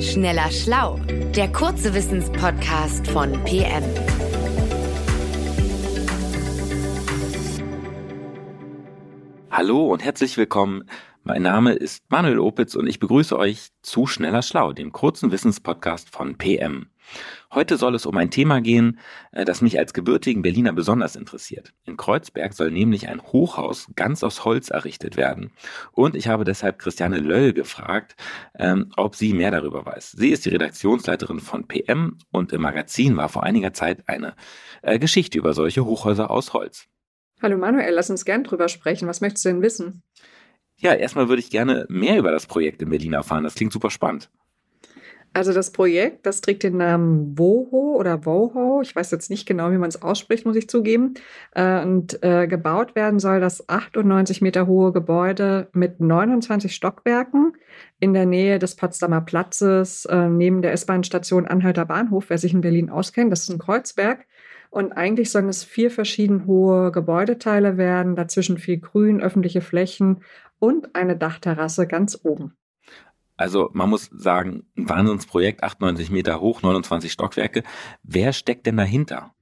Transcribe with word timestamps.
Schneller 0.00 0.48
Schlau, 0.52 1.00
der 1.34 1.50
kurze 1.50 1.92
Wissenspodcast 1.92 3.08
von 3.08 3.32
PM. 3.42 3.82
Hallo 9.50 9.92
und 9.92 10.04
herzlich 10.04 10.36
willkommen. 10.36 10.84
Mein 11.24 11.42
Name 11.42 11.72
ist 11.74 12.04
Manuel 12.08 12.38
Opitz 12.38 12.74
und 12.74 12.86
ich 12.86 13.00
begrüße 13.00 13.38
euch 13.38 13.68
zu 13.82 14.06
Schneller 14.06 14.42
Schlau, 14.42 14.72
dem 14.72 14.92
kurzen 14.92 15.30
Wissenspodcast 15.30 16.10
von 16.10 16.38
PM. 16.38 16.90
Heute 17.52 17.76
soll 17.76 17.94
es 17.94 18.06
um 18.06 18.16
ein 18.16 18.30
Thema 18.30 18.60
gehen, 18.60 18.98
äh, 19.32 19.44
das 19.44 19.60
mich 19.60 19.78
als 19.78 19.92
gebürtigen 19.92 20.42
Berliner 20.42 20.72
besonders 20.72 21.16
interessiert. 21.16 21.72
In 21.84 21.96
Kreuzberg 21.96 22.52
soll 22.52 22.70
nämlich 22.70 23.08
ein 23.08 23.22
Hochhaus 23.22 23.88
ganz 23.96 24.22
aus 24.22 24.44
Holz 24.44 24.70
errichtet 24.70 25.16
werden. 25.16 25.50
Und 25.92 26.14
ich 26.14 26.28
habe 26.28 26.44
deshalb 26.44 26.78
Christiane 26.78 27.18
Löll 27.18 27.52
gefragt, 27.52 28.16
ähm, 28.58 28.92
ob 28.96 29.16
sie 29.16 29.32
mehr 29.32 29.50
darüber 29.50 29.84
weiß. 29.84 30.12
Sie 30.12 30.30
ist 30.30 30.44
die 30.44 30.50
Redaktionsleiterin 30.50 31.40
von 31.40 31.66
PM 31.66 32.18
und 32.30 32.52
im 32.52 32.62
Magazin 32.62 33.16
war 33.16 33.28
vor 33.28 33.42
einiger 33.42 33.72
Zeit 33.72 34.08
eine 34.08 34.34
äh, 34.82 34.98
Geschichte 34.98 35.38
über 35.38 35.54
solche 35.54 35.84
Hochhäuser 35.84 36.30
aus 36.30 36.52
Holz. 36.52 36.86
Hallo 37.40 37.56
Manuel, 37.56 37.94
lass 37.94 38.10
uns 38.10 38.24
gern 38.24 38.44
drüber 38.44 38.68
sprechen. 38.68 39.08
Was 39.08 39.20
möchtest 39.20 39.44
du 39.44 39.50
denn 39.50 39.62
wissen? 39.62 40.02
Ja, 40.78 40.94
erstmal 40.94 41.28
würde 41.28 41.40
ich 41.40 41.50
gerne 41.50 41.86
mehr 41.88 42.18
über 42.18 42.30
das 42.30 42.46
Projekt 42.46 42.82
in 42.82 42.90
Berlin 42.90 43.12
erfahren. 43.12 43.44
Das 43.44 43.54
klingt 43.54 43.72
super 43.72 43.90
spannend. 43.90 44.30
Also 45.34 45.52
das 45.52 45.72
Projekt, 45.72 46.24
das 46.24 46.40
trägt 46.40 46.62
den 46.62 46.78
Namen 46.78 47.38
WOHO 47.38 47.96
oder 47.98 48.24
WOHO. 48.24 48.80
Ich 48.82 48.96
weiß 48.96 49.10
jetzt 49.10 49.28
nicht 49.28 49.46
genau, 49.46 49.70
wie 49.70 49.78
man 49.78 49.88
es 49.88 50.00
ausspricht, 50.00 50.46
muss 50.46 50.56
ich 50.56 50.68
zugeben. 50.68 51.14
Äh, 51.54 51.82
und 51.82 52.22
äh, 52.22 52.46
gebaut 52.46 52.94
werden 52.94 53.18
soll 53.18 53.38
das 53.38 53.68
98 53.68 54.40
Meter 54.40 54.66
hohe 54.66 54.92
Gebäude 54.92 55.68
mit 55.72 56.00
29 56.00 56.74
Stockwerken 56.74 57.52
in 58.00 58.14
der 58.14 58.26
Nähe 58.26 58.58
des 58.58 58.74
Potsdamer 58.74 59.20
Platzes, 59.20 60.06
äh, 60.06 60.28
neben 60.28 60.62
der 60.62 60.72
S-Bahn-Station 60.72 61.46
Anhalter 61.46 61.84
Bahnhof, 61.84 62.30
wer 62.30 62.38
sich 62.38 62.54
in 62.54 62.62
Berlin 62.62 62.88
auskennt. 62.88 63.30
Das 63.30 63.42
ist 63.42 63.50
ein 63.50 63.58
Kreuzberg. 63.58 64.26
Und 64.70 64.92
eigentlich 64.92 65.30
sollen 65.30 65.48
es 65.48 65.64
vier 65.64 65.90
verschieden 65.90 66.46
hohe 66.46 66.92
Gebäudeteile 66.92 67.78
werden, 67.78 68.16
dazwischen 68.16 68.58
viel 68.58 68.78
Grün, 68.78 69.22
öffentliche 69.22 69.62
Flächen 69.62 70.22
und 70.58 70.94
eine 70.94 71.16
Dachterrasse 71.16 71.86
ganz 71.86 72.18
oben. 72.22 72.54
Also 73.36 73.70
man 73.72 73.88
muss 73.88 74.10
sagen, 74.12 74.64
ein 74.76 74.88
Wahnsinnsprojekt, 74.88 75.62
98 75.62 76.10
Meter 76.10 76.40
hoch, 76.40 76.62
29 76.62 77.12
Stockwerke. 77.12 77.62
Wer 78.02 78.32
steckt 78.32 78.66
denn 78.66 78.76
dahinter? 78.76 79.32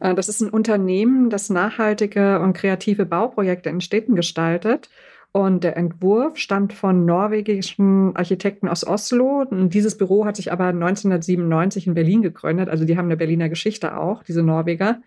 Äh, 0.00 0.14
das 0.14 0.28
ist 0.28 0.40
ein 0.40 0.50
Unternehmen, 0.50 1.30
das 1.30 1.48
nachhaltige 1.48 2.40
und 2.40 2.54
kreative 2.54 3.06
Bauprojekte 3.06 3.70
in 3.70 3.80
Städten 3.80 4.16
gestaltet. 4.16 4.90
Und 5.32 5.62
der 5.62 5.76
Entwurf 5.76 6.38
stammt 6.38 6.72
von 6.72 7.04
norwegischen 7.04 8.16
Architekten 8.16 8.66
aus 8.66 8.84
Oslo. 8.84 9.44
Und 9.48 9.72
dieses 9.72 9.96
Büro 9.96 10.24
hat 10.26 10.34
sich 10.34 10.50
aber 10.50 10.66
1997 10.66 11.86
in 11.86 11.94
Berlin 11.94 12.22
gegründet. 12.22 12.68
Also 12.68 12.84
die 12.84 12.96
haben 12.96 13.04
eine 13.04 13.16
Berliner 13.16 13.48
Geschichte 13.48 13.96
auch, 13.96 14.24
diese 14.24 14.42
Norweger. 14.42 15.00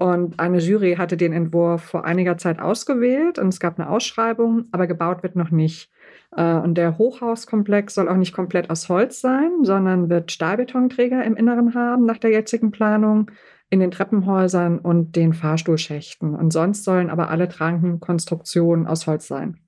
Und 0.00 0.40
eine 0.40 0.60
Jury 0.60 0.94
hatte 0.96 1.18
den 1.18 1.34
Entwurf 1.34 1.82
vor 1.82 2.06
einiger 2.06 2.38
Zeit 2.38 2.58
ausgewählt 2.58 3.38
und 3.38 3.48
es 3.48 3.60
gab 3.60 3.78
eine 3.78 3.90
Ausschreibung, 3.90 4.64
aber 4.72 4.86
gebaut 4.86 5.22
wird 5.22 5.36
noch 5.36 5.50
nicht. 5.50 5.90
Äh, 6.34 6.54
und 6.54 6.76
der 6.76 6.96
Hochhauskomplex 6.96 7.96
soll 7.96 8.08
auch 8.08 8.16
nicht 8.16 8.32
komplett 8.32 8.70
aus 8.70 8.88
Holz 8.88 9.20
sein, 9.20 9.50
sondern 9.62 10.08
wird 10.08 10.32
Stahlbetonträger 10.32 11.22
im 11.22 11.36
Inneren 11.36 11.74
haben 11.74 12.06
nach 12.06 12.16
der 12.16 12.30
jetzigen 12.30 12.70
Planung 12.70 13.30
in 13.68 13.80
den 13.80 13.90
Treppenhäusern 13.90 14.78
und 14.78 15.16
den 15.16 15.34
Fahrstuhlschächten. 15.34 16.34
Und 16.34 16.50
sonst 16.50 16.84
sollen 16.84 17.10
aber 17.10 17.28
alle 17.28 17.50
Trankenkonstruktionen 17.50 18.86
aus 18.86 19.06
Holz 19.06 19.28
sein. 19.28 19.58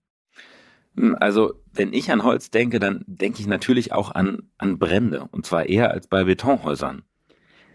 Hm, 0.96 1.14
also, 1.20 1.60
wenn 1.74 1.92
ich 1.92 2.10
an 2.10 2.24
Holz 2.24 2.50
denke, 2.50 2.80
dann 2.80 3.04
denke 3.06 3.40
ich 3.40 3.46
natürlich 3.46 3.92
auch 3.92 4.14
an, 4.14 4.44
an 4.56 4.78
Brände. 4.78 5.28
Und 5.30 5.44
zwar 5.44 5.66
eher 5.66 5.90
als 5.90 6.06
bei 6.06 6.24
Betonhäusern. 6.24 7.02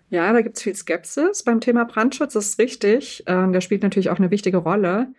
Ja, 0.09 0.32
da 0.32 0.42
gibt 0.42 0.58
es 0.58 0.64
viel 0.64 0.76
Skepsis 0.76 1.43
beim 1.43 1.59
Thema 1.59 1.83
Brandschutz, 1.83 2.33
das 2.33 2.48
ist 2.49 2.59
richtig. 2.59 3.23
Äh, 3.27 3.52
der 3.52 3.61
spielt 3.61 3.83
natürlich 3.83 4.09
auch 4.09 4.20
eine 4.20 4.32
wichtige 4.32 4.58
Rolle. 4.58 5.14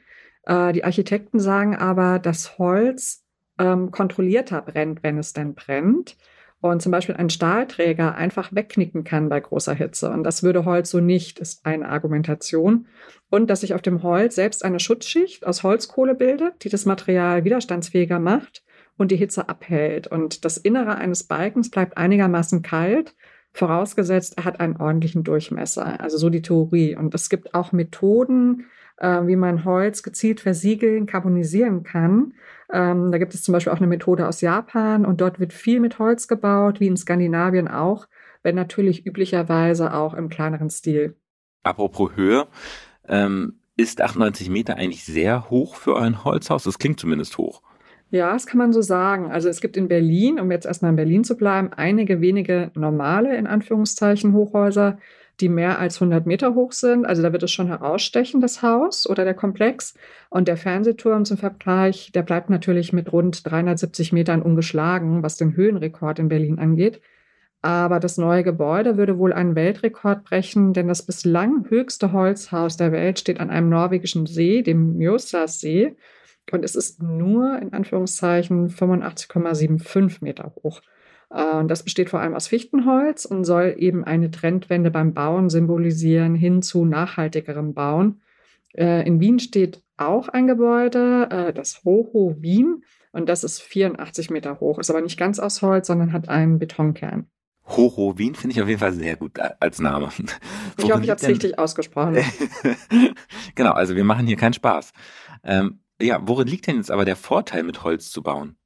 Äh, 0.45 0.73
die 0.73 0.85
Architekten 0.85 1.41
sagen 1.41 1.77
aber, 1.77 2.19
dass 2.19 2.59
Holz 2.59 3.25
ähm, 3.59 3.91
kontrollierter 3.91 4.63
brennt, 4.63 5.03
wenn 5.03 5.19
es 5.19 5.33
denn 5.35 5.55
brennt. 5.55 6.17
Und 6.61 6.83
zum 6.83 6.91
Beispiel 6.91 7.15
ein 7.15 7.31
Stahlträger 7.31 8.17
einfach 8.17 8.53
wegknicken 8.53 9.05
kann 9.05 9.29
bei 9.29 9.39
großer 9.39 9.75
Hitze. 9.75 10.11
Und 10.11 10.25
das 10.25 10.43
würde 10.43 10.65
Holz 10.65 10.91
so 10.91 10.99
nicht, 10.99 11.39
ist 11.39 11.65
eine 11.65 11.89
Argumentation. 11.89 12.89
Und 13.31 13.49
dass 13.49 13.61
sich 13.61 13.75
auf 13.75 13.83
dem 13.83 14.03
Holz 14.03 14.35
selbst 14.35 14.65
eine 14.65 14.81
Schutzschicht 14.81 15.47
aus 15.47 15.63
Holzkohle 15.63 16.17
bildet, 16.17 16.65
die 16.65 16.69
das 16.69 16.85
Material 16.85 17.45
widerstandsfähiger 17.45 18.19
macht 18.19 18.65
und 18.97 19.13
die 19.13 19.17
Hitze 19.17 19.49
abhält. 19.49 20.09
Und 20.09 20.45
das 20.45 20.57
Innere 20.57 20.97
eines 20.97 21.25
Balkens 21.25 21.71
bleibt 21.71 21.97
einigermaßen 21.97 22.63
kalt 22.63 23.15
vorausgesetzt, 23.53 24.35
er 24.37 24.45
hat 24.45 24.61
einen 24.61 24.77
ordentlichen 24.77 25.25
Durchmesser. 25.25 26.01
Also 26.01 26.19
so 26.19 26.31
die 26.31 26.43
Theorie. 26.43 26.97
Und 26.97 27.15
es 27.15 27.29
gibt 27.29 27.55
auch 27.55 27.73
Methoden, 27.73 28.67
äh, 28.99 29.27
wie 29.27 29.37
man 29.37 29.65
Holz 29.65 30.03
gezielt 30.03 30.41
versiegeln, 30.41 31.07
carbonisieren 31.07 31.83
kann. 31.83 32.35
Ähm, 32.73 33.11
da 33.11 33.19
gibt 33.19 33.35
es 33.35 33.43
zum 33.43 33.53
Beispiel 33.53 33.73
auch 33.73 33.79
eine 33.79 33.87
Methode 33.87 34.29
aus 34.29 34.41
Japan 34.41 35.07
und 35.07 35.21
dort 35.21 35.41
wird 35.41 35.53
viel 35.53 35.81
mit 35.81 35.99
Holz 35.99 36.29
gebaut, 36.29 36.81
wie 36.81 36.87
in 36.87 36.97
Skandinavien 36.97 37.69
auch, 37.69 38.07
wenn 38.43 38.55
natürlich 38.55 39.07
üblicherweise 39.07 39.95
auch 39.95 40.15
im 40.15 40.29
kleineren 40.29 40.71
Stil. 40.71 41.17
Apropos 41.63 42.13
Höhe, 42.15 42.47
ähm, 43.07 43.61
ist 43.77 44.01
98 44.01 44.51
Meter 44.51 44.77
eigentlich 44.77 45.05
sehr 45.05 45.51
hoch 45.51 45.77
für 45.77 45.99
ein 45.99 46.25
Holzhaus? 46.25 46.65
Das 46.65 46.79
klingt 46.79 46.99
zumindest 46.99 47.39
hoch. 47.39 47.63
Ja, 48.11 48.33
das 48.33 48.47
kann 48.47 48.59
man 48.59 48.73
so 48.73 48.81
sagen. 48.81 49.31
Also 49.31 49.49
es 49.49 49.61
gibt 49.61 49.77
in 49.77 49.89
Berlin, 49.89 50.41
um 50.41 50.51
jetzt 50.51 50.65
erstmal 50.65 50.91
in 50.91 50.97
Berlin 50.97 51.25
zu 51.25 51.37
bleiben, 51.37 51.71
einige 51.75 52.21
wenige 52.23 52.71
normale, 52.75 53.37
in 53.37 53.47
Anführungszeichen, 53.47 54.33
Hochhäuser, 54.33 54.99
die 55.41 55.49
mehr 55.51 55.79
als 55.79 55.97
100 55.97 56.27
Meter 56.27 56.55
hoch 56.55 56.73
sind. 56.73 57.05
Also 57.05 57.23
da 57.23 57.33
wird 57.33 57.43
es 57.43 57.51
schon 57.51 57.69
herausstechen, 57.69 58.41
das 58.41 58.63
Haus 58.63 59.09
oder 59.09 59.25
der 59.25 59.35
Komplex. 59.35 59.95
Und 60.31 60.49
der 60.49 60.57
Fernsehturm 60.57 61.27
zum 61.27 61.37
Vergleich, 61.37 62.11
der 62.13 62.23
bleibt 62.23 62.49
natürlich 62.51 62.93
mit 62.93 63.13
rund 63.13 63.49
370 63.49 64.13
Metern 64.13 64.43
ungeschlagen, 64.43 65.23
was 65.23 65.37
den 65.37 65.55
Höhenrekord 65.55 66.19
in 66.19 66.29
Berlin 66.29 66.59
angeht. 66.59 67.01
Aber 67.61 68.01
das 68.01 68.19
neue 68.19 68.43
Gebäude 68.45 68.97
würde 68.97 69.19
wohl 69.19 69.33
einen 69.33 69.55
Weltrekord 69.55 70.25
brechen, 70.25 70.73
denn 70.73 70.89
das 70.89 71.03
bislang 71.03 71.67
höchste 71.69 72.13
Holzhaus 72.13 72.77
der 72.77 72.93
Welt 72.93 73.19
steht 73.19 73.41
an 73.41 73.51
einem 73.51 73.69
norwegischen 73.69 74.27
See, 74.27 74.63
dem 74.63 74.97
Mjøsas-See. 74.97 75.97
Und 76.53 76.65
es 76.65 76.75
ist 76.75 77.03
nur 77.03 77.59
in 77.61 77.73
Anführungszeichen 77.73 78.71
85,75 78.71 80.19
Meter 80.21 80.53
hoch. 80.63 80.81
Äh, 81.31 81.57
und 81.57 81.69
das 81.69 81.83
besteht 81.83 82.11
vor 82.11 82.21
allem 82.21 82.35
aus 82.35 82.49
Fichtenholz 82.49 83.25
und 83.25 83.45
soll 83.45 83.75
eben 83.79 84.05
eine 84.05 84.31
Trendwende 84.31 84.91
beim 84.91 85.15
Bauen 85.15 85.51
symbolisieren 85.51 86.35
hin 86.35 86.63
zu 86.63 86.85
nachhaltigerem 86.85 87.75
Bauen. 87.75 88.21
Äh, 88.75 89.07
in 89.07 89.21
Wien 89.21 89.39
steht 89.39 89.83
auch 89.97 90.29
ein 90.29 90.47
Gebäude, 90.47 91.29
äh, 91.31 91.53
das 91.53 91.83
Hoho 91.85 92.37
Wien, 92.39 92.85
und 93.13 93.29
das 93.29 93.43
ist 93.43 93.61
84 93.63 94.31
Meter 94.31 94.61
hoch, 94.61 94.79
ist 94.79 94.91
aber 94.91 95.01
nicht 95.01 95.19
ganz 95.19 95.39
aus 95.39 95.63
Holz, 95.63 95.87
sondern 95.87 96.13
hat 96.13 96.29
einen 96.29 96.59
Betonkern. 96.59 97.27
Hoho 97.67 98.17
Wien 98.17 98.35
finde 98.35 98.55
ich 98.55 98.63
auf 98.63 98.69
jeden 98.69 98.81
Fall 98.81 98.93
sehr 98.93 99.17
gut 99.17 99.39
als 99.61 99.81
Name. 99.81 100.09
Ich 100.81 100.93
hoffe, 100.93 101.03
ich 101.03 101.11
habe 101.11 101.21
es 101.21 101.27
richtig 101.27 101.59
ausgesprochen. 101.59 102.19
genau, 103.57 103.73
also 103.73 103.97
wir 103.97 104.05
machen 104.05 104.29
hier 104.29 104.37
keinen 104.37 104.53
Spaß. 104.53 104.93
Ähm, 105.43 105.81
ja, 106.01 106.21
worin 106.23 106.49
liegt 106.49 106.67
denn 106.67 106.77
jetzt 106.77 106.91
aber 106.91 107.05
der 107.05 107.17
Vorteil, 107.17 107.63
mit 107.63 107.83
Holz 107.85 108.11
zu 108.11 108.23
bauen? 108.23 108.57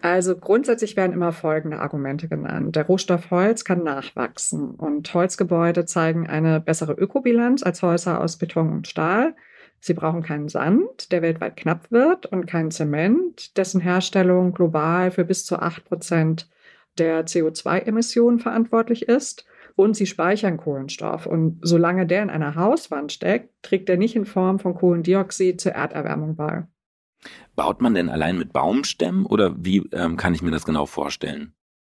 Also 0.00 0.36
grundsätzlich 0.36 0.96
werden 0.96 1.12
immer 1.12 1.32
folgende 1.32 1.78
Argumente 1.78 2.28
genannt. 2.28 2.74
Der 2.74 2.86
Rohstoff 2.86 3.30
Holz 3.30 3.64
kann 3.64 3.84
nachwachsen 3.84 4.74
und 4.74 5.14
Holzgebäude 5.14 5.84
zeigen 5.84 6.28
eine 6.28 6.60
bessere 6.60 6.92
Ökobilanz 6.92 7.62
als 7.62 7.82
Häuser 7.82 8.20
aus 8.20 8.36
Beton 8.36 8.72
und 8.72 8.88
Stahl. 8.88 9.36
Sie 9.78 9.94
brauchen 9.94 10.22
keinen 10.22 10.48
Sand, 10.48 11.12
der 11.12 11.22
weltweit 11.22 11.56
knapp 11.56 11.90
wird, 11.90 12.26
und 12.26 12.46
keinen 12.46 12.72
Zement, 12.72 13.56
dessen 13.56 13.80
Herstellung 13.80 14.52
global 14.52 15.12
für 15.12 15.24
bis 15.24 15.44
zu 15.44 15.58
8 15.58 15.84
Prozent 15.84 16.48
der 16.98 17.24
CO2-Emissionen 17.24 18.40
verantwortlich 18.40 19.08
ist 19.08 19.44
und 19.76 19.96
sie 19.96 20.06
speichern 20.06 20.56
Kohlenstoff. 20.56 21.26
Und 21.26 21.58
solange 21.62 22.06
der 22.06 22.22
in 22.22 22.30
einer 22.30 22.54
Hauswand 22.54 23.12
steckt, 23.12 23.50
trägt 23.62 23.88
er 23.88 23.96
nicht 23.96 24.16
in 24.16 24.26
Form 24.26 24.58
von 24.58 24.74
Kohlendioxid 24.74 25.60
zur 25.60 25.72
Erderwärmung 25.72 26.36
bei. 26.36 26.66
Baut 27.54 27.80
man 27.80 27.94
denn 27.94 28.08
allein 28.08 28.38
mit 28.38 28.52
Baumstämmen 28.52 29.26
oder 29.26 29.54
wie 29.58 29.78
ähm, 29.92 30.16
kann 30.16 30.34
ich 30.34 30.42
mir 30.42 30.50
das 30.50 30.64
genau 30.64 30.86
vorstellen? 30.86 31.54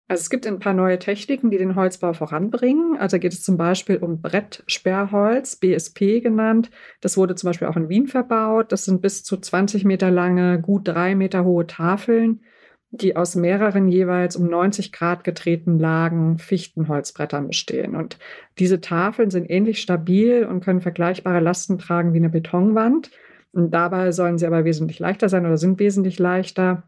Also 0.08 0.20
es 0.20 0.30
gibt 0.30 0.46
ein 0.46 0.60
paar 0.60 0.72
neue 0.72 1.00
Techniken, 1.00 1.50
die 1.50 1.58
den 1.58 1.74
Holzbau 1.74 2.12
voranbringen. 2.12 2.96
Also 2.96 3.18
geht 3.18 3.32
es 3.32 3.42
zum 3.42 3.56
Beispiel 3.56 3.96
um 3.96 4.22
Brettsperrholz, 4.22 5.56
BSP 5.56 6.20
genannt. 6.20 6.70
Das 7.00 7.16
wurde 7.16 7.34
zum 7.34 7.48
Beispiel 7.48 7.66
auch 7.66 7.76
in 7.76 7.88
Wien 7.88 8.06
verbaut. 8.06 8.70
Das 8.70 8.84
sind 8.84 9.02
bis 9.02 9.24
zu 9.24 9.36
20 9.36 9.84
Meter 9.84 10.12
lange, 10.12 10.60
gut 10.60 10.86
drei 10.86 11.16
Meter 11.16 11.44
hohe 11.44 11.66
Tafeln, 11.66 12.42
die 12.90 13.16
aus 13.16 13.34
mehreren 13.34 13.88
jeweils 13.88 14.36
um 14.36 14.46
90 14.48 14.92
Grad 14.92 15.24
gedrehten 15.24 15.78
Lagen 15.78 16.38
Fichtenholzbrettern 16.38 17.48
bestehen. 17.48 17.94
Und 17.94 18.18
diese 18.58 18.80
Tafeln 18.80 19.30
sind 19.30 19.50
ähnlich 19.50 19.80
stabil 19.80 20.44
und 20.44 20.64
können 20.64 20.80
vergleichbare 20.80 21.40
Lasten 21.40 21.78
tragen 21.78 22.14
wie 22.14 22.18
eine 22.18 22.30
Betonwand. 22.30 23.10
Und 23.52 23.72
dabei 23.72 24.12
sollen 24.12 24.38
sie 24.38 24.46
aber 24.46 24.64
wesentlich 24.64 24.98
leichter 24.98 25.28
sein 25.28 25.46
oder 25.46 25.56
sind 25.56 25.78
wesentlich 25.78 26.18
leichter. 26.18 26.84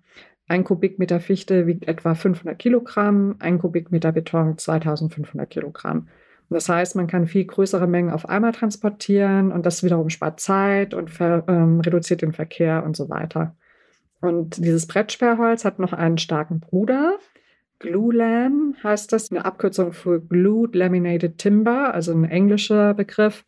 Ein 0.49 0.65
Kubikmeter 0.65 1.21
Fichte 1.21 1.67
wiegt 1.67 1.87
etwa 1.89 2.15
500 2.15 2.59
Kilogramm, 2.59 3.37
ein 3.39 3.59
Kubikmeter 3.59 4.13
Beton 4.13 4.57
2500 4.57 5.51
Kilogramm. 5.51 6.09
Das 6.51 6.69
heißt, 6.69 6.97
man 6.97 7.07
kann 7.07 7.27
viel 7.27 7.45
größere 7.45 7.87
Mengen 7.87 8.11
auf 8.11 8.27
einmal 8.29 8.53
transportieren 8.53 9.53
und 9.53 9.67
das 9.67 9.83
wiederum 9.85 10.09
spart 10.09 10.41
Zeit 10.41 10.95
und 10.95 11.11
ähm, 11.21 11.81
reduziert 11.81 12.23
den 12.23 12.33
Verkehr 12.33 12.85
und 12.85 12.97
so 12.97 13.11
weiter. 13.11 13.55
Und 14.21 14.57
dieses 14.57 14.87
Brettsperrholz 14.87 15.65
hat 15.65 15.79
noch 15.79 15.93
einen 15.93 16.19
starken 16.19 16.61
Bruder. 16.61 17.19
Glulam 17.79 18.75
heißt 18.83 19.13
das, 19.13 19.31
eine 19.31 19.45
Abkürzung 19.45 19.93
für 19.93 20.21
Glued 20.21 20.75
Laminated 20.75 21.39
Timber, 21.39 21.95
also 21.95 22.13
ein 22.13 22.25
englischer 22.25 22.95
Begriff. 22.95 23.45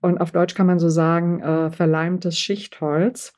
Und 0.00 0.18
auf 0.18 0.30
Deutsch 0.30 0.54
kann 0.54 0.66
man 0.66 0.78
so 0.78 0.88
sagen, 0.88 1.40
äh, 1.40 1.70
verleimtes 1.70 2.38
Schichtholz. 2.38 3.32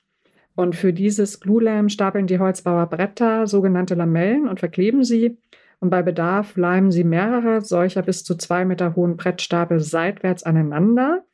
Und 0.55 0.77
für 0.77 0.93
dieses 0.93 1.41
Glulam 1.41 1.89
stapeln 1.89 2.27
die 2.27 2.39
Holzbauer 2.39 2.87
Bretter, 2.87 3.47
sogenannte 3.47 3.95
Lamellen, 3.95 4.47
und 4.47 4.61
verkleben 4.61 5.03
sie. 5.03 5.39
Und 5.81 5.91
bei 5.91 6.03
Bedarf 6.03 6.57
leimen 6.57 6.91
sie 6.91 7.05
mehrere 7.05 7.61
solcher 7.61 8.03
bis 8.03 8.25
zu 8.25 8.37
zwei 8.37 8.65
Meter 8.65 8.95
hohen 8.95 9.17
Brettstapel 9.17 9.81
seitwärts 9.81 10.43
aneinander. 10.43 11.25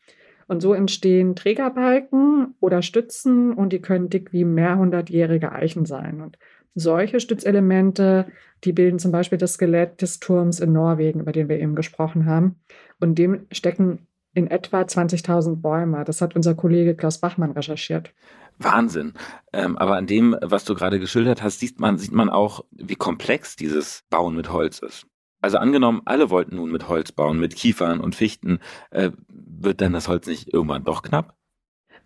Und 0.50 0.62
so 0.62 0.74
entstehen 0.74 1.36
Trägerbalken 1.36 2.56
oder 2.58 2.82
Stützen 2.82 3.52
und 3.52 3.72
die 3.72 3.80
können 3.80 4.08
dick 4.08 4.32
wie 4.32 4.44
mehrhundertjährige 4.44 5.52
Eichen 5.52 5.86
sein. 5.86 6.20
Und 6.20 6.38
solche 6.74 7.20
Stützelemente, 7.20 8.26
die 8.64 8.72
bilden 8.72 8.98
zum 8.98 9.12
Beispiel 9.12 9.38
das 9.38 9.52
Skelett 9.52 10.02
des 10.02 10.18
Turms 10.18 10.58
in 10.58 10.72
Norwegen, 10.72 11.20
über 11.20 11.30
den 11.30 11.48
wir 11.48 11.60
eben 11.60 11.76
gesprochen 11.76 12.26
haben. 12.26 12.56
Und 12.98 13.16
dem 13.16 13.46
stecken 13.52 14.08
in 14.34 14.48
etwa 14.48 14.80
20.000 14.80 15.62
Bäume. 15.62 16.02
Das 16.04 16.20
hat 16.20 16.34
unser 16.34 16.56
Kollege 16.56 16.96
Klaus 16.96 17.18
Bachmann 17.18 17.52
recherchiert. 17.52 18.12
Wahnsinn. 18.58 19.12
Ähm, 19.52 19.78
aber 19.78 19.94
an 19.94 20.08
dem, 20.08 20.36
was 20.42 20.64
du 20.64 20.74
gerade 20.74 20.98
geschildert 20.98 21.44
hast, 21.44 21.60
sieht 21.60 21.78
man, 21.78 21.96
sieht 21.96 22.10
man 22.10 22.28
auch, 22.28 22.64
wie 22.72 22.96
komplex 22.96 23.54
dieses 23.54 24.02
Bauen 24.10 24.34
mit 24.34 24.52
Holz 24.52 24.80
ist. 24.80 25.06
Also 25.40 25.58
angenommen, 25.58 26.02
alle 26.04 26.30
wollten 26.30 26.56
nun 26.56 26.70
mit 26.70 26.88
Holz 26.88 27.12
bauen, 27.12 27.38
mit 27.38 27.56
Kiefern 27.56 28.00
und 28.00 28.14
Fichten, 28.14 28.58
äh, 28.90 29.10
wird 29.28 29.80
dann 29.80 29.92
das 29.92 30.08
Holz 30.08 30.26
nicht 30.26 30.52
irgendwann 30.52 30.84
doch 30.84 31.02
knapp? 31.02 31.34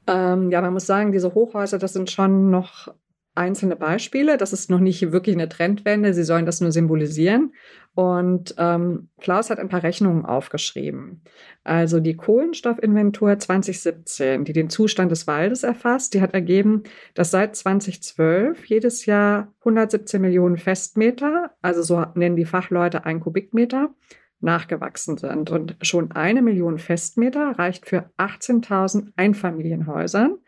Ähm, 0.07 0.51
ja, 0.51 0.61
man 0.61 0.73
muss 0.73 0.87
sagen, 0.87 1.13
diese 1.13 1.35
Hochhäuser, 1.35 1.79
das 1.79 1.93
sind 1.93 2.11
schon 2.11 2.51
noch 2.51 2.89
einzelne 3.35 3.77
Beispiele. 3.77 4.37
Das 4.37 4.53
ist 4.53 4.71
noch 4.71 4.81
nicht 4.81 5.13
wirklich 5.13 5.35
eine 5.35 5.49
Trendwende. 5.49 6.15
Sie 6.15 6.25
sollen 6.25 6.47
das 6.47 6.61
nur 6.61 6.73
symbolisieren. 6.73 7.53
Und 7.95 8.55
ähm, 8.59 9.09
Klaus 9.21 9.51
hat 9.51 9.59
ein 9.59 9.69
paar 9.69 9.83
Rechnungen 9.83 10.25
aufgeschrieben. 10.25 11.23
Also 11.63 12.01
die 12.01 12.17
Kohlenstoffinventur 12.17 13.39
2017, 13.39 14.45
die 14.45 14.53
den 14.53 14.69
Zustand 14.69 15.13
des 15.13 15.27
Waldes 15.27 15.63
erfasst, 15.63 16.15
die 16.15 16.21
hat 16.21 16.35
ergeben, 16.35 16.83
dass 17.15 17.31
seit 17.31 17.55
2012 17.55 18.65
jedes 18.67 19.07
Jahr 19.07 19.53
117 19.61 20.21
Millionen 20.21 20.57
Festmeter, 20.57 21.53
also 21.63 21.83
so 21.83 22.05
nennen 22.15 22.37
die 22.37 22.45
Fachleute 22.45 23.05
ein 23.05 23.21
Kubikmeter, 23.21 23.95
nachgewachsen 24.41 25.17
sind. 25.17 25.51
Und 25.51 25.77
schon 25.81 26.13
eine 26.13 26.43
Million 26.43 26.79
Festmeter 26.79 27.53
reicht 27.59 27.87
für 27.87 28.11
18.000 28.19 29.13
Einfamilienhäusern 29.17 30.39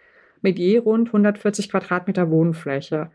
mit 0.46 0.60
je 0.60 0.78
rund 0.78 1.08
140 1.08 1.68
Quadratmeter 1.68 2.30
Wohnfläche. 2.30 3.10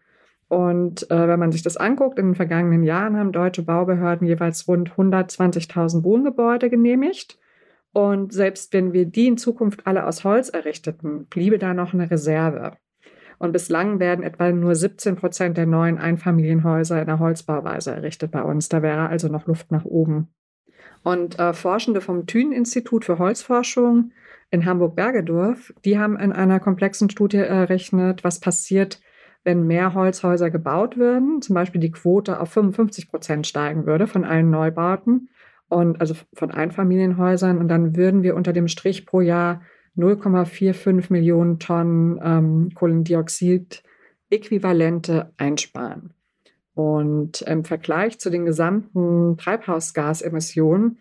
Und 0.49 1.09
äh, 1.09 1.27
wenn 1.29 1.39
man 1.39 1.53
sich 1.53 1.63
das 1.63 1.77
anguckt, 1.77 2.19
in 2.19 2.27
den 2.27 2.35
vergangenen 2.35 2.83
Jahren 2.83 3.15
haben 3.15 3.31
deutsche 3.31 3.63
Baubehörden 3.63 4.27
jeweils 4.27 4.67
rund 4.67 4.91
120.000 4.91 6.03
Wohngebäude 6.03 6.69
genehmigt. 6.69 7.39
Und 7.93 8.33
selbst 8.33 8.73
wenn 8.73 8.91
wir 8.91 9.05
die 9.05 9.27
in 9.27 9.37
Zukunft 9.37 9.87
alle 9.87 10.05
aus 10.05 10.25
Holz 10.25 10.49
errichteten, 10.49 11.27
bliebe 11.27 11.57
da 11.57 11.73
noch 11.73 11.93
eine 11.93 12.11
Reserve. 12.11 12.73
Und 13.39 13.53
bislang 13.53 14.01
werden 14.01 14.25
etwa 14.25 14.51
nur 14.51 14.75
17 14.75 15.15
Prozent 15.15 15.55
der 15.55 15.67
neuen 15.67 15.97
Einfamilienhäuser 15.97 16.99
in 16.99 17.07
der 17.07 17.19
Holzbauweise 17.19 17.91
errichtet 17.91 18.31
bei 18.31 18.43
uns. 18.43 18.67
Da 18.67 18.81
wäre 18.81 19.07
also 19.07 19.29
noch 19.29 19.47
Luft 19.47 19.71
nach 19.71 19.85
oben. 19.85 20.33
Und 21.03 21.39
äh, 21.39 21.53
Forschende 21.53 22.01
vom 22.01 22.27
Thünen-Institut 22.27 23.05
für 23.05 23.19
Holzforschung 23.19 24.11
in 24.51 24.65
Hamburg-Bergedorf, 24.65 25.73
die 25.85 25.97
haben 25.97 26.19
in 26.19 26.31
einer 26.31 26.59
komplexen 26.59 27.09
Studie 27.09 27.37
errechnet, 27.37 28.23
was 28.23 28.39
passiert, 28.39 29.01
wenn 29.43 29.65
mehr 29.65 29.95
Holzhäuser 29.95 30.51
gebaut 30.51 30.97
würden, 30.97 31.41
zum 31.41 31.55
Beispiel 31.55 31.81
die 31.81 31.91
Quote 31.91 32.39
auf 32.39 32.51
55 32.51 33.09
Prozent 33.09 33.47
steigen 33.47 33.87
würde 33.87 34.05
von 34.07 34.23
allen 34.23 34.51
Neubauten 34.51 35.29
und 35.67 35.99
also 35.99 36.13
von 36.33 36.51
Einfamilienhäusern. 36.51 37.57
Und 37.57 37.67
dann 37.69 37.95
würden 37.95 38.21
wir 38.23 38.35
unter 38.35 38.53
dem 38.53 38.67
Strich 38.67 39.07
pro 39.07 39.21
Jahr 39.21 39.61
0,45 39.97 41.11
Millionen 41.11 41.59
Tonnen 41.59 42.19
ähm, 42.23 42.69
Kohlendioxid-Äquivalente 42.75 45.33
einsparen. 45.37 46.13
Und 46.73 47.41
im 47.41 47.65
Vergleich 47.65 48.19
zu 48.19 48.29
den 48.29 48.45
gesamten 48.45 49.37
Treibhausgasemissionen 49.37 50.99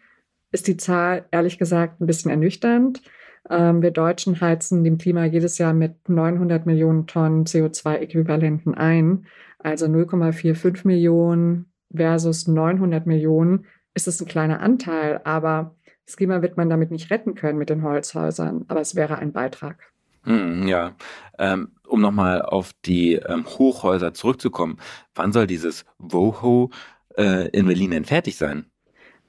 ist 0.52 0.66
die 0.66 0.76
Zahl 0.76 1.26
ehrlich 1.30 1.58
gesagt 1.58 2.00
ein 2.00 2.06
bisschen 2.06 2.30
ernüchternd. 2.30 3.02
Ähm, 3.48 3.82
wir 3.82 3.90
Deutschen 3.90 4.40
heizen 4.40 4.84
dem 4.84 4.98
Klima 4.98 5.24
jedes 5.24 5.58
Jahr 5.58 5.72
mit 5.72 6.08
900 6.08 6.66
Millionen 6.66 7.06
Tonnen 7.06 7.44
CO2-Äquivalenten 7.44 8.74
ein. 8.74 9.26
Also 9.58 9.86
0,45 9.86 10.86
Millionen 10.86 11.70
versus 11.94 12.46
900 12.46 13.06
Millionen 13.06 13.66
ist 13.94 14.08
es 14.08 14.20
ein 14.20 14.26
kleiner 14.26 14.60
Anteil, 14.60 15.20
aber 15.24 15.74
das 16.06 16.16
Klima 16.16 16.42
wird 16.42 16.56
man 16.56 16.70
damit 16.70 16.90
nicht 16.90 17.10
retten 17.10 17.34
können 17.34 17.58
mit 17.58 17.70
den 17.70 17.82
Holzhäusern, 17.82 18.64
aber 18.68 18.80
es 18.80 18.94
wäre 18.94 19.18
ein 19.18 19.32
Beitrag. 19.32 19.92
Hm, 20.24 20.68
ja, 20.68 20.94
ähm, 21.38 21.68
um 22.00 22.02
nochmal 22.02 22.42
auf 22.42 22.72
die 22.84 23.14
ähm, 23.14 23.46
Hochhäuser 23.46 24.14
zurückzukommen, 24.14 24.78
wann 25.14 25.32
soll 25.32 25.46
dieses 25.46 25.84
WOHO 25.98 26.70
äh, 27.16 27.48
in 27.50 27.66
Berlin 27.66 27.92
denn 27.92 28.04
fertig 28.04 28.36
sein? 28.36 28.66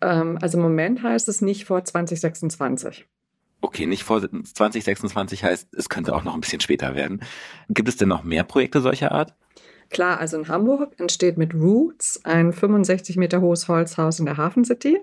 Ähm, 0.01 0.37
also 0.41 0.57
im 0.57 0.63
Moment 0.63 1.03
heißt 1.03 1.27
es 1.27 1.41
nicht 1.41 1.65
vor 1.65 1.83
2026. 1.83 3.07
Okay, 3.61 3.85
nicht 3.85 4.03
vor 4.03 4.21
2026 4.21 5.43
heißt, 5.43 5.75
es 5.75 5.89
könnte 5.89 6.15
auch 6.15 6.23
noch 6.23 6.33
ein 6.33 6.41
bisschen 6.41 6.61
später 6.61 6.95
werden. 6.95 7.21
Gibt 7.69 7.89
es 7.89 7.97
denn 7.97 8.09
noch 8.09 8.23
mehr 8.23 8.43
Projekte 8.43 8.81
solcher 8.81 9.11
Art? 9.11 9.35
Klar, 9.91 10.19
also 10.19 10.37
in 10.37 10.47
Hamburg 10.47 10.99
entsteht 10.99 11.37
mit 11.37 11.53
Roots 11.53 12.21
ein 12.23 12.53
65 12.53 13.17
Meter 13.17 13.41
hohes 13.41 13.67
Holzhaus 13.67 14.19
in 14.19 14.25
der 14.25 14.37
Hafen 14.37 14.65
City. 14.65 14.97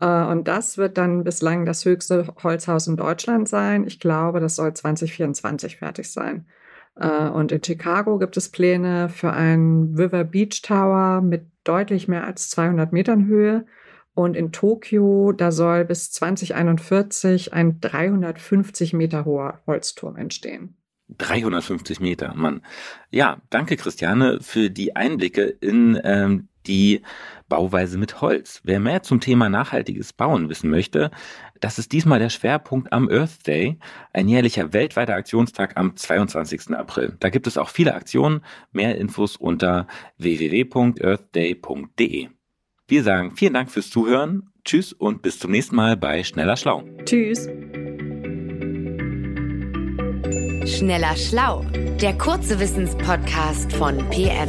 Äh, 0.00 0.24
und 0.24 0.46
das 0.48 0.76
wird 0.76 0.98
dann 0.98 1.24
bislang 1.24 1.64
das 1.64 1.84
höchste 1.84 2.26
Holzhaus 2.42 2.86
in 2.86 2.96
Deutschland 2.96 3.48
sein. 3.48 3.86
Ich 3.86 3.98
glaube, 4.00 4.40
das 4.40 4.56
soll 4.56 4.74
2024 4.74 5.76
fertig 5.76 6.10
sein. 6.10 6.46
Äh, 6.96 7.28
und 7.28 7.52
in 7.52 7.62
Chicago 7.62 8.18
gibt 8.18 8.36
es 8.36 8.48
Pläne 8.48 9.08
für 9.08 9.32
einen 9.32 9.94
River 9.96 10.24
Beach 10.24 10.62
Tower 10.62 11.20
mit 11.20 11.46
deutlich 11.64 12.08
mehr 12.08 12.24
als 12.24 12.50
200 12.50 12.92
Metern 12.92 13.26
Höhe. 13.26 13.66
Und 14.14 14.34
in 14.34 14.50
Tokio, 14.50 15.32
da 15.32 15.52
soll 15.52 15.84
bis 15.84 16.10
2041 16.10 17.52
ein 17.52 17.80
350 17.80 18.94
Meter 18.94 19.26
hoher 19.26 19.60
Holzturm 19.66 20.16
entstehen. 20.16 20.76
350 21.18 22.00
Meter, 22.00 22.34
Mann. 22.34 22.62
Ja, 23.10 23.42
danke 23.50 23.76
Christiane 23.76 24.38
für 24.40 24.70
die 24.70 24.96
Einblicke 24.96 25.44
in 25.44 26.00
ähm, 26.02 26.48
die 26.66 27.02
Bauweise 27.48 27.98
mit 27.98 28.20
Holz. 28.20 28.60
Wer 28.64 28.80
mehr 28.80 29.02
zum 29.02 29.20
Thema 29.20 29.48
nachhaltiges 29.48 30.12
Bauen 30.12 30.48
wissen 30.48 30.70
möchte, 30.70 31.12
das 31.60 31.78
ist 31.78 31.92
diesmal 31.92 32.18
der 32.18 32.30
Schwerpunkt 32.30 32.92
am 32.92 33.08
Earth 33.08 33.46
Day, 33.46 33.78
ein 34.12 34.26
jährlicher 34.28 34.72
weltweiter 34.72 35.14
Aktionstag 35.14 35.76
am 35.76 35.96
22. 35.96 36.70
April. 36.70 37.16
Da 37.20 37.30
gibt 37.30 37.46
es 37.46 37.56
auch 37.58 37.68
viele 37.68 37.94
Aktionen, 37.94 38.40
mehr 38.72 38.98
Infos 38.98 39.36
unter 39.36 39.86
www.earthday.de. 40.18 42.28
Wir 42.88 43.02
sagen 43.02 43.36
vielen 43.36 43.54
Dank 43.54 43.70
fürs 43.70 43.90
Zuhören, 43.90 44.50
tschüss 44.64 44.92
und 44.92 45.22
bis 45.22 45.38
zum 45.38 45.50
nächsten 45.50 45.74
Mal 45.76 45.96
bei 45.96 46.22
Schneller 46.24 46.56
Schlau. 46.56 46.84
Tschüss. 47.04 47.48
Schneller 50.66 51.16
Schlau, 51.16 51.64
der 52.00 52.18
kurze 52.18 52.60
Wissenspodcast 52.60 53.72
von 53.72 53.98
PM. 54.10 54.48